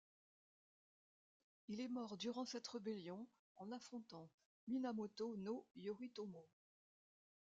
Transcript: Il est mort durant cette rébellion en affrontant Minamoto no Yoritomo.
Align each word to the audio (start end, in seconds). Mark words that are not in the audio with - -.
Il 1.67 1.79
est 1.79 1.87
mort 1.87 2.17
durant 2.17 2.43
cette 2.43 2.67
rébellion 2.69 3.27
en 3.57 3.71
affrontant 3.71 4.31
Minamoto 4.67 5.37
no 5.37 5.67
Yoritomo. 5.75 6.43